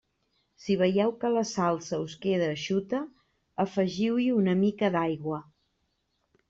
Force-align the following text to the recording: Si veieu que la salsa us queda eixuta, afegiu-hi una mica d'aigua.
Si 0.61 0.77
veieu 0.79 1.11
que 1.23 1.31
la 1.33 1.43
salsa 1.49 1.99
us 2.05 2.15
queda 2.25 2.47
eixuta, 2.55 3.03
afegiu-hi 3.67 4.27
una 4.41 4.61
mica 4.67 4.95
d'aigua. 4.99 5.43